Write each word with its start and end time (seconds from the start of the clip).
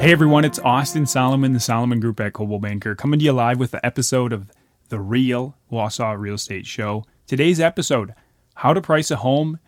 Hey 0.00 0.12
everyone, 0.12 0.46
it's 0.46 0.58
Austin 0.60 1.04
Solomon, 1.04 1.52
the 1.52 1.60
Solomon 1.60 2.00
Group 2.00 2.20
at 2.20 2.32
Coldwell 2.32 2.58
Banker, 2.58 2.94
coming 2.94 3.18
to 3.18 3.24
you 3.26 3.34
live 3.34 3.58
with 3.58 3.72
the 3.72 3.84
episode 3.84 4.32
of 4.32 4.50
the 4.88 4.98
Real 4.98 5.58
Wausau 5.70 6.18
Real 6.18 6.36
Estate 6.36 6.64
Show. 6.66 7.04
Today's 7.26 7.60
episode 7.60 8.14
How 8.54 8.72
to 8.72 8.80
Price 8.80 9.10
a 9.10 9.16
Home 9.16 9.58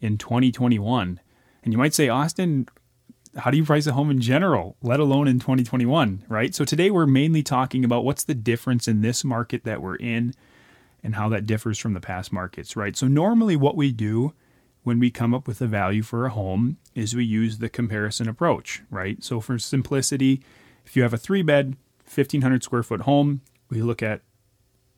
in 0.00 0.16
2021. 0.16 1.18
And 1.64 1.72
you 1.72 1.76
might 1.76 1.92
say, 1.92 2.08
Austin, 2.08 2.68
how 3.36 3.50
do 3.50 3.56
you 3.56 3.64
price 3.64 3.88
a 3.88 3.92
home 3.92 4.12
in 4.12 4.20
general, 4.20 4.76
let 4.80 5.00
alone 5.00 5.26
in 5.26 5.40
2021, 5.40 6.24
right? 6.28 6.54
So 6.54 6.64
today 6.64 6.92
we're 6.92 7.06
mainly 7.06 7.42
talking 7.42 7.84
about 7.84 8.04
what's 8.04 8.22
the 8.22 8.34
difference 8.34 8.86
in 8.86 9.00
this 9.00 9.24
market 9.24 9.64
that 9.64 9.82
we're 9.82 9.96
in 9.96 10.34
and 11.02 11.16
how 11.16 11.28
that 11.30 11.46
differs 11.46 11.80
from 11.80 11.94
the 11.94 12.00
past 12.00 12.32
markets, 12.32 12.76
right? 12.76 12.96
So 12.96 13.08
normally 13.08 13.56
what 13.56 13.74
we 13.74 13.90
do 13.90 14.34
when 14.84 15.00
we 15.00 15.10
come 15.10 15.34
up 15.34 15.48
with 15.48 15.60
a 15.60 15.66
value 15.66 16.04
for 16.04 16.26
a 16.26 16.30
home 16.30 16.78
is 16.94 17.14
we 17.14 17.24
use 17.24 17.58
the 17.58 17.68
comparison 17.68 18.28
approach, 18.28 18.82
right? 18.90 19.22
So 19.22 19.40
for 19.40 19.58
simplicity, 19.58 20.42
if 20.84 20.96
you 20.96 21.02
have 21.02 21.14
a 21.14 21.18
three 21.18 21.42
bed, 21.42 21.76
1500 22.04 22.64
square 22.64 22.82
foot 22.82 23.02
home, 23.02 23.42
we 23.68 23.82
look 23.82 24.02
at 24.02 24.22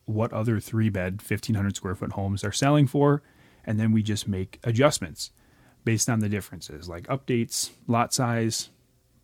what 0.06 0.32
other 0.32 0.58
three 0.58 0.88
bed, 0.88 1.20
1500 1.20 1.76
square 1.76 1.94
foot 1.94 2.12
homes 2.12 2.42
are 2.44 2.52
selling 2.52 2.86
for, 2.86 3.22
and 3.64 3.78
then 3.78 3.92
we 3.92 4.02
just 4.02 4.26
make 4.26 4.58
adjustments 4.64 5.30
based 5.84 6.08
on 6.08 6.20
the 6.20 6.28
differences 6.28 6.88
like 6.88 7.06
updates, 7.08 7.70
lot 7.86 8.14
size, 8.14 8.70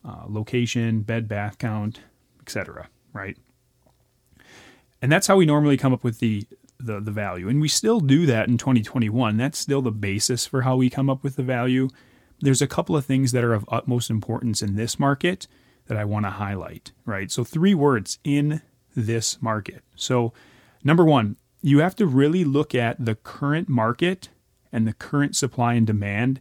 uh, 0.04 0.24
location, 0.28 1.00
bed 1.00 1.28
bath 1.28 1.58
count, 1.58 2.00
etc. 2.40 2.88
Right? 3.12 3.36
And 5.00 5.10
that's 5.10 5.26
how 5.26 5.36
we 5.36 5.46
normally 5.46 5.76
come 5.76 5.92
up 5.92 6.04
with 6.04 6.18
the 6.18 6.44
the, 6.80 7.00
the 7.00 7.10
value. 7.10 7.48
And 7.48 7.60
we 7.60 7.66
still 7.66 7.98
do 7.98 8.24
that 8.26 8.48
in 8.48 8.56
2021. 8.56 9.36
That's 9.36 9.58
still 9.58 9.82
the 9.82 9.90
basis 9.90 10.46
for 10.46 10.62
how 10.62 10.76
we 10.76 10.88
come 10.88 11.10
up 11.10 11.24
with 11.24 11.34
the 11.34 11.42
value. 11.42 11.88
There's 12.40 12.62
a 12.62 12.66
couple 12.66 12.96
of 12.96 13.04
things 13.04 13.32
that 13.32 13.44
are 13.44 13.52
of 13.52 13.64
utmost 13.68 14.10
importance 14.10 14.62
in 14.62 14.76
this 14.76 14.98
market 14.98 15.46
that 15.88 15.96
I 15.96 16.04
want 16.04 16.26
to 16.26 16.30
highlight, 16.30 16.92
right? 17.04 17.30
So, 17.30 17.44
three 17.44 17.74
words 17.74 18.18
in 18.22 18.62
this 18.94 19.42
market. 19.42 19.82
So, 19.96 20.32
number 20.84 21.04
one, 21.04 21.36
you 21.62 21.80
have 21.80 21.96
to 21.96 22.06
really 22.06 22.44
look 22.44 22.74
at 22.74 23.04
the 23.04 23.16
current 23.16 23.68
market 23.68 24.28
and 24.70 24.86
the 24.86 24.92
current 24.92 25.34
supply 25.34 25.74
and 25.74 25.86
demand 25.86 26.40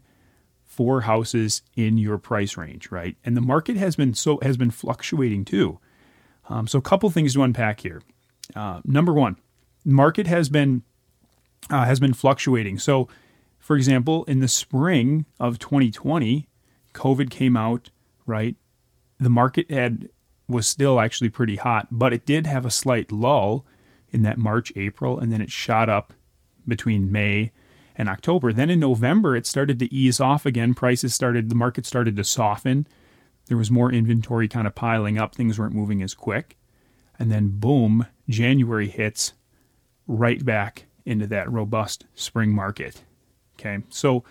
for 0.63 1.01
houses 1.01 1.63
in 1.75 1.97
your 1.97 2.17
price 2.17 2.55
range, 2.55 2.91
right? 2.91 3.15
And 3.25 3.35
the 3.35 3.41
market 3.41 3.77
has 3.77 3.95
been 3.95 4.13
so 4.13 4.39
has 4.43 4.57
been 4.57 4.71
fluctuating 4.71 5.45
too. 5.45 5.79
Um, 6.49 6.67
so, 6.67 6.77
a 6.77 6.83
couple 6.83 7.09
things 7.09 7.33
to 7.33 7.41
unpack 7.41 7.79
here. 7.79 8.01
Uh, 8.55 8.81
number 8.85 9.13
one, 9.13 9.37
market 9.83 10.27
has 10.27 10.49
been 10.49 10.83
uh, 11.69 11.85
has 11.85 11.99
been 11.99 12.13
fluctuating. 12.13 12.77
So, 12.77 13.07
for 13.67 13.75
example, 13.75 14.23
in 14.29 14.39
the 14.39 14.47
spring 14.47 15.25
of 15.41 15.59
2020, 15.59 16.47
COVID 16.93 17.29
came 17.29 17.57
out, 17.57 17.89
right? 18.25 18.55
The 19.19 19.29
market 19.29 19.69
had 19.69 20.07
was 20.47 20.65
still 20.65 21.01
actually 21.01 21.27
pretty 21.27 21.57
hot, 21.57 21.89
but 21.91 22.13
it 22.13 22.25
did 22.25 22.47
have 22.47 22.65
a 22.65 22.71
slight 22.71 23.11
lull 23.11 23.65
in 24.09 24.21
that 24.21 24.37
March, 24.37 24.71
April, 24.77 25.19
and 25.19 25.33
then 25.33 25.41
it 25.41 25.51
shot 25.51 25.89
up 25.89 26.13
between 26.65 27.11
May 27.11 27.51
and 27.97 28.07
October. 28.07 28.53
Then 28.53 28.69
in 28.69 28.79
November, 28.79 29.35
it 29.35 29.45
started 29.45 29.79
to 29.79 29.93
ease 29.93 30.21
off 30.21 30.45
again. 30.45 30.73
Prices 30.73 31.13
started, 31.13 31.49
the 31.49 31.53
market 31.53 31.85
started 31.85 32.15
to 32.15 32.23
soften. 32.23 32.87
There 33.47 33.57
was 33.57 33.69
more 33.69 33.91
inventory 33.91 34.47
kind 34.47 34.65
of 34.65 34.75
piling 34.75 35.17
up. 35.17 35.35
Things 35.35 35.59
weren't 35.59 35.75
moving 35.75 36.01
as 36.01 36.13
quick. 36.13 36.55
And 37.19 37.29
then, 37.29 37.49
boom, 37.49 38.05
January 38.29 38.87
hits 38.87 39.33
right 40.07 40.45
back 40.45 40.85
into 41.05 41.27
that 41.27 41.51
robust 41.51 42.05
spring 42.15 42.51
market. 42.51 43.03
Okay, 43.59 43.83
so 43.89 44.23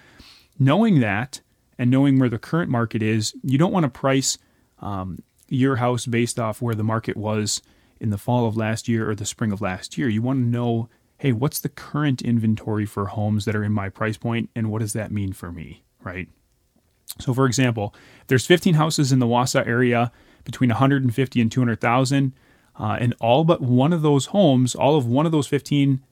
knowing 0.58 1.00
that 1.00 1.40
and 1.78 1.90
knowing 1.90 2.18
where 2.18 2.28
the 2.28 2.38
current 2.38 2.70
market 2.70 3.02
is, 3.02 3.34
you 3.42 3.58
don't 3.58 3.72
want 3.72 3.84
to 3.84 3.90
price 3.90 4.38
um, 4.78 5.18
your 5.48 5.76
house 5.76 6.06
based 6.06 6.38
off 6.38 6.62
where 6.62 6.74
the 6.74 6.84
market 6.84 7.16
was 7.16 7.60
in 8.00 8.10
the 8.10 8.18
fall 8.18 8.46
of 8.46 8.56
last 8.56 8.88
year 8.88 9.08
or 9.08 9.14
the 9.14 9.26
spring 9.26 9.52
of 9.52 9.60
last 9.60 9.98
year. 9.98 10.08
You 10.08 10.22
want 10.22 10.38
to 10.38 10.46
know, 10.46 10.88
hey, 11.18 11.32
what's 11.32 11.60
the 11.60 11.68
current 11.68 12.22
inventory 12.22 12.86
for 12.86 13.06
homes 13.06 13.44
that 13.44 13.56
are 13.56 13.64
in 13.64 13.72
my 13.72 13.88
price 13.88 14.16
point, 14.16 14.50
and 14.54 14.70
what 14.70 14.80
does 14.80 14.92
that 14.92 15.10
mean 15.10 15.32
for 15.32 15.50
me, 15.50 15.82
right? 16.02 16.28
So, 17.18 17.32
for 17.32 17.46
example, 17.46 17.94
there's 18.26 18.46
15 18.46 18.74
houses 18.74 19.12
in 19.12 19.18
the 19.18 19.26
Wausau 19.26 19.66
area 19.66 20.12
between 20.44 20.70
150 20.70 21.40
and 21.40 21.50
200,000. 21.50 22.32
Uh, 22.78 22.98
and 23.00 23.14
all 23.20 23.44
but 23.44 23.62
one 23.62 23.92
of 23.92 24.02
those 24.02 24.26
homes, 24.26 24.74
all 24.74 24.96
of 24.96 25.06
one 25.06 25.24
of 25.24 25.32
those 25.32 25.46
15 25.46 26.02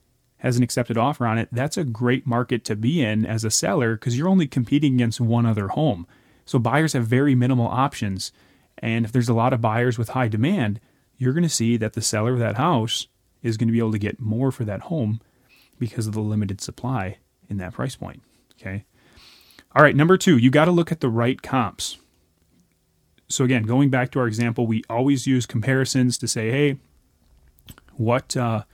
has 0.45 0.59
an 0.59 0.63
accepted 0.63 0.99
offer 0.99 1.27
on 1.27 1.39
it. 1.39 1.49
That's 1.51 1.79
a 1.79 1.85
great 1.85 2.27
market 2.27 2.67
to 2.67 2.77
be 2.77 3.03
in 3.03 3.25
as 3.25 3.45
a 3.45 3.51
seller 3.51 3.95
because 3.97 4.19
you're 4.19 4.29
only 4.29 4.47
competing 4.47 4.93
against 4.95 5.19
one 5.19 5.47
other 5.47 5.69
home. 5.69 6.07
So 6.45 6.59
buyers 6.59 6.93
have 6.93 7.07
very 7.07 7.35
minimal 7.35 7.67
options. 7.67 8.31
And 8.77 9.07
if 9.07 9.11
there's 9.11 9.31
a 9.31 9.35
lot 9.35 9.55
of 9.55 9.63
buyers 9.63 9.97
with 9.97 10.11
high 10.11 10.29
demand, 10.29 10.81
you're 11.17 11.33
going 11.33 11.45
to 11.45 11.49
see 11.49 11.79
that 11.79 11.95
the 11.95 12.03
seller 12.03 12.35
of 12.35 12.41
that 12.41 12.57
house 12.57 13.07
is 13.43 13.57
going 13.57 13.69
to 13.69 13.73
be 13.73 13.79
able 13.79 13.93
to 13.93 13.99
get 13.99 14.21
more 14.21 14.53
for 14.53 14.67
that 14.67 14.83
home 14.83 15.23
because 15.79 16.07
of 16.07 16.13
the 16.13 16.21
limited 16.21 16.61
supply 16.61 17.17
in 17.49 17.57
that 17.57 17.73
price 17.73 17.97
point. 17.97 18.23
Okay. 18.61 18.85
All 19.75 19.83
right, 19.83 19.97
number 19.97 20.19
two, 20.19 20.37
you 20.37 20.51
got 20.51 20.67
to 20.67 20.71
look 20.71 20.93
at 20.93 21.01
the 21.01 21.09
right 21.09 21.41
comps. 21.41 21.97
So 23.29 23.45
again, 23.45 23.63
going 23.63 23.89
back 23.89 24.11
to 24.11 24.21
our 24.21 24.27
example, 24.27 24.67
we 24.67 24.85
always 24.91 25.27
use 25.27 25.47
comparisons 25.47 26.19
to 26.19 26.29
say, 26.29 26.51
hey, 26.51 26.77
what 27.95 28.37
uh, 28.37 28.65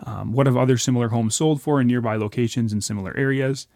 um, 0.00 0.32
what 0.32 0.46
have 0.46 0.56
other 0.56 0.76
similar 0.76 1.08
homes 1.08 1.34
sold 1.34 1.62
for 1.62 1.80
in 1.80 1.86
nearby 1.86 2.16
locations 2.16 2.72
in 2.72 2.80
similar 2.80 3.16
areas? 3.16 3.66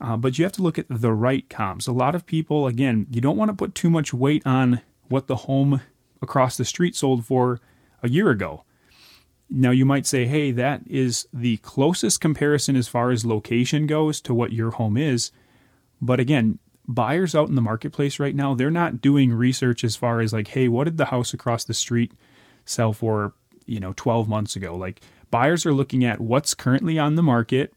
Uh, 0.00 0.16
but 0.16 0.38
you 0.38 0.44
have 0.44 0.52
to 0.52 0.62
look 0.62 0.78
at 0.78 0.86
the 0.88 1.12
right 1.12 1.48
comps. 1.50 1.86
A 1.86 1.92
lot 1.92 2.14
of 2.14 2.26
people, 2.26 2.66
again, 2.66 3.06
you 3.10 3.20
don't 3.20 3.36
want 3.36 3.50
to 3.50 3.56
put 3.56 3.74
too 3.74 3.90
much 3.90 4.14
weight 4.14 4.42
on 4.46 4.80
what 5.08 5.26
the 5.26 5.36
home 5.36 5.82
across 6.22 6.56
the 6.56 6.64
street 6.64 6.96
sold 6.96 7.26
for 7.26 7.60
a 8.02 8.08
year 8.08 8.30
ago. 8.30 8.64
Now, 9.50 9.72
you 9.72 9.84
might 9.84 10.06
say, 10.06 10.26
hey, 10.26 10.52
that 10.52 10.82
is 10.86 11.26
the 11.32 11.58
closest 11.58 12.20
comparison 12.20 12.76
as 12.76 12.88
far 12.88 13.10
as 13.10 13.24
location 13.24 13.86
goes 13.86 14.20
to 14.22 14.32
what 14.32 14.52
your 14.52 14.70
home 14.70 14.96
is. 14.96 15.32
But 16.00 16.20
again, 16.20 16.60
buyers 16.86 17.34
out 17.34 17.48
in 17.48 17.56
the 17.56 17.60
marketplace 17.60 18.18
right 18.18 18.34
now, 18.34 18.54
they're 18.54 18.70
not 18.70 19.00
doing 19.00 19.32
research 19.32 19.84
as 19.84 19.96
far 19.96 20.20
as 20.20 20.32
like, 20.32 20.48
hey, 20.48 20.68
what 20.68 20.84
did 20.84 20.96
the 20.96 21.06
house 21.06 21.34
across 21.34 21.64
the 21.64 21.74
street 21.74 22.12
sell 22.64 22.92
for, 22.92 23.34
you 23.66 23.80
know, 23.80 23.92
12 23.96 24.28
months 24.28 24.56
ago? 24.56 24.76
Like 24.76 25.00
buyers 25.30 25.64
are 25.66 25.72
looking 25.72 26.04
at 26.04 26.20
what's 26.20 26.54
currently 26.54 26.98
on 26.98 27.14
the 27.14 27.22
market 27.22 27.72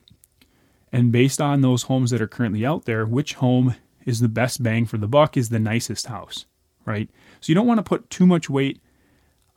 and 0.92 1.12
based 1.12 1.42
on 1.42 1.62
those 1.62 1.84
homes 1.84 2.12
that 2.12 2.22
are 2.22 2.28
currently 2.28 2.66
out 2.66 2.86
there, 2.86 3.06
which 3.06 3.36
home 3.36 3.76
is 4.06 4.20
the 4.20 4.28
best 4.28 4.62
bang 4.62 4.86
for 4.86 4.98
the 4.98 5.08
buck 5.08 5.36
is 5.38 5.50
the 5.50 5.60
nicest 5.60 6.08
house, 6.08 6.46
right? 6.86 7.10
So 7.42 7.52
you 7.52 7.56
don't 7.56 7.68
want 7.68 7.80
to 7.80 7.84
put 7.84 8.10
too 8.10 8.28
much 8.28 8.50
weight 8.50 8.82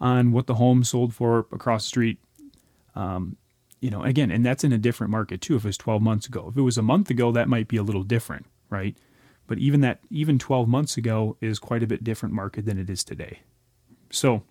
on 0.01 0.33
what 0.33 0.47
the 0.47 0.55
home 0.55 0.84
sold 0.84 1.15
for 1.15 1.41
across 1.53 1.84
the 1.84 1.89
street. 1.89 2.19
Um, 2.95 3.37
you 3.81 3.91
know, 3.91 4.03
again, 4.03 4.31
and 4.31 4.45
that's 4.45 4.65
in 4.65 4.73
a 4.73 4.78
different 4.78 5.11
market 5.11 5.41
too. 5.41 5.57
If 5.57 5.65
it 5.65 5.69
was 5.69 5.78
12 5.78 6.01
months 6.01 6.27
ago, 6.27 6.49
if 6.51 6.57
it 6.57 6.63
was 6.63 6.78
a 6.78 6.83
month 6.83 7.11
ago, 7.11 7.33
that 7.33 7.49
might 7.49 7.69
be 7.69 7.77
a 7.77 7.83
little 7.83 8.03
different, 8.03 8.47
right? 8.71 8.97
But 9.47 9.59
even 9.59 9.81
that, 9.83 10.01
even 10.11 10.39
12 10.39 10.67
months 10.69 10.97
ago, 10.97 11.37
is 11.41 11.59
quite 11.59 11.83
a 11.83 11.87
bit 11.87 12.03
different 12.03 12.34
market 12.34 12.65
than 12.65 12.78
it 12.78 12.89
is 12.89 13.05
today. 13.05 13.41
So 14.11 14.43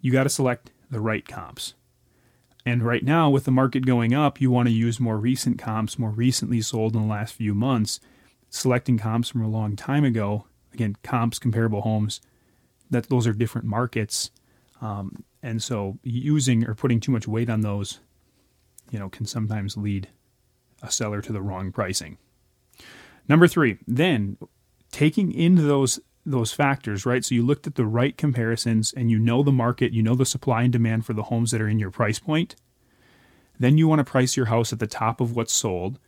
you 0.00 0.12
got 0.12 0.24
to 0.24 0.28
select 0.28 0.70
the 0.90 1.00
right 1.00 1.26
comps. 1.26 1.74
And 2.64 2.82
right 2.82 3.02
now, 3.02 3.28
with 3.28 3.44
the 3.44 3.50
market 3.50 3.84
going 3.84 4.14
up, 4.14 4.40
you 4.40 4.50
want 4.50 4.68
to 4.68 4.74
use 4.74 5.00
more 5.00 5.18
recent 5.18 5.58
comps, 5.58 5.98
more 5.98 6.10
recently 6.10 6.60
sold 6.60 6.94
in 6.94 7.02
the 7.02 7.08
last 7.08 7.34
few 7.34 7.54
months. 7.54 7.98
Selecting 8.50 8.98
comps 8.98 9.30
from 9.30 9.42
a 9.42 9.48
long 9.48 9.74
time 9.76 10.04
ago, 10.04 10.46
again, 10.72 10.96
comps, 11.02 11.38
comparable 11.38 11.80
homes, 11.80 12.20
that 12.90 13.08
those 13.08 13.26
are 13.26 13.32
different 13.32 13.66
markets. 13.66 14.30
Um, 14.80 15.24
and 15.42 15.62
so 15.62 15.98
using 16.02 16.64
or 16.66 16.74
putting 16.74 17.00
too 17.00 17.10
much 17.10 17.26
weight 17.26 17.50
on 17.50 17.62
those, 17.62 18.00
you 18.90 18.98
know, 18.98 19.08
can 19.08 19.26
sometimes 19.26 19.76
lead 19.76 20.08
a 20.82 20.90
seller 20.90 21.20
to 21.22 21.32
the 21.32 21.42
wrong 21.42 21.72
pricing. 21.72 22.18
Number 23.28 23.48
three, 23.48 23.78
then 23.86 24.36
taking 24.90 25.32
into 25.32 25.62
those 25.62 25.98
those 26.24 26.52
factors, 26.52 27.04
right? 27.04 27.24
So 27.24 27.34
you 27.34 27.44
looked 27.44 27.66
at 27.66 27.74
the 27.74 27.86
right 27.86 28.16
comparisons 28.16 28.92
and 28.92 29.10
you 29.10 29.18
know 29.18 29.42
the 29.42 29.52
market, 29.52 29.92
you 29.92 30.02
know 30.02 30.14
the 30.14 30.24
supply 30.24 30.62
and 30.62 30.72
demand 30.72 31.04
for 31.04 31.12
the 31.12 31.24
homes 31.24 31.50
that 31.50 31.60
are 31.60 31.68
in 31.68 31.78
your 31.78 31.90
price 31.90 32.18
point. 32.18 32.54
Then 33.58 33.78
you 33.78 33.88
want 33.88 33.98
to 33.98 34.04
price 34.04 34.36
your 34.36 34.46
house 34.46 34.72
at 34.72 34.78
the 34.78 34.86
top 34.86 35.20
of 35.20 35.34
what's 35.34 35.52
sold 35.52 35.98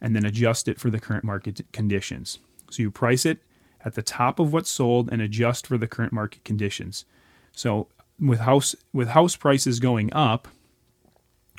and 0.00 0.14
then 0.14 0.24
adjust 0.24 0.68
it 0.68 0.78
for 0.78 0.90
the 0.90 1.00
current 1.00 1.24
market 1.24 1.60
conditions. 1.72 2.38
So 2.70 2.82
you 2.82 2.90
price 2.90 3.24
it 3.24 3.38
at 3.84 3.94
the 3.94 4.02
top 4.02 4.38
of 4.38 4.52
what's 4.52 4.70
sold 4.70 5.10
and 5.10 5.20
adjust 5.22 5.66
for 5.66 5.78
the 5.78 5.86
current 5.86 6.12
market 6.12 6.44
conditions. 6.44 7.04
So 7.52 7.88
with 8.20 8.40
house 8.40 8.74
with 8.92 9.08
house 9.08 9.36
prices 9.36 9.80
going 9.80 10.12
up, 10.12 10.48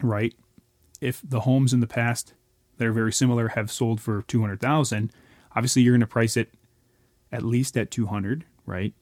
right? 0.01 0.33
If 1.01 1.21
the 1.23 1.41
homes 1.41 1.73
in 1.73 1.79
the 1.79 1.87
past 1.87 2.33
that 2.77 2.87
are 2.87 2.93
very 2.93 3.13
similar 3.13 3.49
have 3.49 3.71
sold 3.71 4.01
for 4.01 4.21
200,000, 4.23 5.11
obviously 5.55 5.81
you're 5.81 5.93
going 5.93 6.01
to 6.01 6.07
price 6.07 6.37
it 6.37 6.53
at 7.35 7.43
least 7.43 7.77
at 7.77 7.91
200, 7.91 8.45
right? 8.65 8.93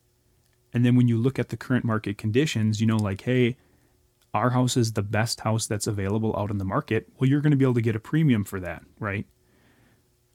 And 0.74 0.86
then 0.86 0.96
when 0.96 1.08
you 1.08 1.18
look 1.18 1.38
at 1.38 1.50
the 1.50 1.58
current 1.58 1.86
market 1.86 2.18
conditions, 2.18 2.82
you 2.82 2.88
know 2.88 2.98
like, 2.98 3.22
hey, 3.22 3.58
our 4.34 4.50
house 4.50 4.76
is 4.76 4.94
the 4.94 5.04
best 5.04 5.42
house 5.42 5.68
that's 5.68 5.88
available 5.88 6.36
out 6.38 6.50
in 6.50 6.58
the 6.58 6.66
market. 6.66 7.08
Well, 7.18 7.30
you're 7.30 7.42
going 7.42 7.52
to 7.52 7.58
be 7.58 7.66
able 7.66 7.76
to 7.76 7.82
get 7.82 7.96
a 7.96 8.00
premium 8.00 8.44
for 8.44 8.60
that, 8.60 8.84
right? 9.00 9.28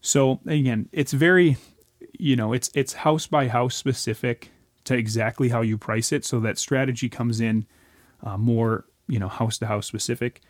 So 0.00 0.40
again, 0.46 0.88
it's 0.92 1.12
very 1.12 1.56
you 2.18 2.36
know, 2.36 2.52
it's 2.52 2.70
it's 2.74 2.92
house 2.92 3.26
by 3.26 3.48
house 3.48 3.74
specific 3.74 4.50
to 4.84 4.94
exactly 4.94 5.48
how 5.48 5.60
you 5.60 5.78
price 5.78 6.12
it. 6.12 6.24
So 6.24 6.40
that 6.40 6.58
strategy 6.58 7.08
comes 7.08 7.40
in 7.40 7.66
uh, 8.22 8.36
more, 8.36 8.86
you 9.06 9.18
know, 9.18 9.28
house 9.28 9.58
to 9.58 9.66
house 9.66 9.86
specific. 9.86 10.40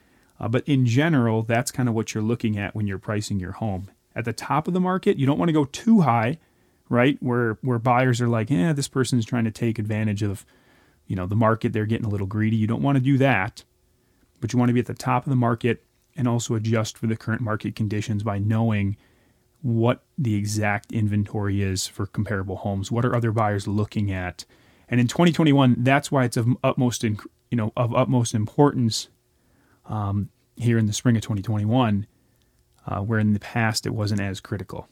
Uh, 0.41 0.49
but 0.49 0.67
in 0.69 0.87
general, 0.87 1.43
that's 1.43 1.71
kind 1.71 1.89
of 1.89 1.95
what 1.95 2.15
you're 2.15 2.23
looking 2.23 2.59
at 2.59 2.75
when 2.75 2.87
you're 2.87 2.99
pricing 2.99 3.41
your 3.41 3.53
home. 3.53 3.91
At 4.15 4.25
the 4.25 4.33
top 4.33 4.69
of 4.69 4.75
the 4.75 4.81
market, 4.81 5.19
you 5.19 5.27
don't 5.27 5.39
want 5.39 5.49
to 5.49 5.53
go 5.53 5.65
too 5.65 6.03
high, 6.03 6.39
right? 6.89 7.17
Where 7.21 7.59
where 7.63 7.79
buyers 7.79 8.21
are 8.21 8.29
like, 8.29 8.51
yeah, 8.51 8.73
this 8.73 8.89
person's 8.89 9.27
trying 9.27 9.45
to 9.45 9.51
take 9.51 9.79
advantage 9.79 10.23
of, 10.23 10.45
you 11.07 11.17
know, 11.17 11.27
the 11.27 11.37
market. 11.37 11.73
They're 11.73 11.87
getting 11.87 12.07
a 12.07 12.11
little 12.11 12.27
greedy. 12.27 12.57
You 12.57 12.67
don't 12.67 12.83
want 12.83 12.97
to 12.97 13.03
do 13.03 13.19
that, 13.19 13.65
but 14.41 14.53
you 14.53 14.59
want 14.59 14.69
to 14.71 14.75
be 14.75 14.81
at 14.81 14.87
the 14.87 14.95
top 14.95 15.25
of 15.25 15.31
the 15.31 15.37
market 15.37 15.85
and 16.17 16.27
also 16.27 16.55
adjust 16.55 16.99
for 16.99 17.07
the 17.07 17.17
current 17.17 17.41
market 17.41 17.77
conditions 17.77 18.23
by 18.23 18.39
knowing 18.39 18.97
what 19.63 20.03
the 20.17 20.35
exact 20.35 20.93
inventory 20.93 21.63
is 21.63 21.87
for 21.87 22.07
comparable 22.07 22.57
homes. 22.57 22.91
What 22.91 23.05
are 23.05 23.15
other 23.15 23.33
buyers 23.33 23.67
looking 23.67 24.11
at? 24.11 24.45
And 24.89 25.01
in 25.01 25.07
2021, 25.07 25.77
that's 25.79 26.11
why 26.11 26.25
it's 26.25 26.37
of 26.37 26.49
utmost, 26.63 27.03
you 27.03 27.17
know, 27.53 27.73
of 27.77 27.95
utmost 27.95 28.35
importance 28.35 29.09
um, 29.87 30.31
here 30.57 30.79
in 30.79 30.87
the 30.87 30.93
spring 30.93 31.17
of 31.17 31.23
2021, 31.23 32.07
uh, 32.87 33.01
where 33.01 33.19
in 33.19 33.33
the 33.33 33.41
past 33.41 33.87
it 33.87 33.91
wasn't 33.91 34.21
as 34.21 34.41
critical. 34.41 34.89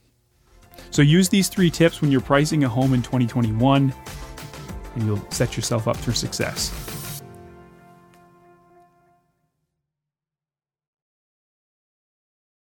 So 0.91 1.03
use 1.03 1.29
these 1.29 1.49
three 1.49 1.71
tips 1.71 2.01
when 2.01 2.11
you're 2.11 2.21
pricing 2.21 2.65
a 2.65 2.69
home 2.69 2.95
in 2.95 3.03
2021, 3.03 3.93
and 4.95 5.03
you'll 5.05 5.31
set 5.31 5.57
yourself 5.57 5.89
up 5.89 5.97
for 5.97 6.13
success. 6.13 6.96